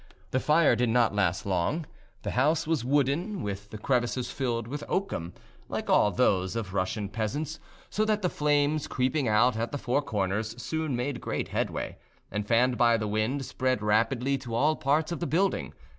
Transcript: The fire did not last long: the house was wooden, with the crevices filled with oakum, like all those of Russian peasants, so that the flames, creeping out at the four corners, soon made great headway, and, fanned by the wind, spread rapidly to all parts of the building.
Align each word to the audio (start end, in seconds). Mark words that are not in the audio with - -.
The 0.31 0.39
fire 0.39 0.75
did 0.75 0.89
not 0.89 1.13
last 1.13 1.45
long: 1.45 1.85
the 2.23 2.31
house 2.31 2.65
was 2.65 2.83
wooden, 2.83 3.43
with 3.43 3.69
the 3.69 3.77
crevices 3.77 4.31
filled 4.31 4.67
with 4.67 4.83
oakum, 4.89 5.33
like 5.69 5.91
all 5.91 6.09
those 6.09 6.55
of 6.55 6.73
Russian 6.73 7.07
peasants, 7.07 7.59
so 7.91 8.03
that 8.05 8.23
the 8.23 8.27
flames, 8.31 8.87
creeping 8.87 9.27
out 9.27 9.55
at 9.55 9.71
the 9.71 9.77
four 9.77 10.01
corners, 10.01 10.59
soon 10.59 10.95
made 10.95 11.21
great 11.21 11.49
headway, 11.49 11.99
and, 12.31 12.47
fanned 12.47 12.79
by 12.79 12.97
the 12.97 13.07
wind, 13.07 13.45
spread 13.45 13.83
rapidly 13.83 14.39
to 14.39 14.55
all 14.55 14.75
parts 14.75 15.11
of 15.11 15.19
the 15.19 15.27
building. 15.27 15.71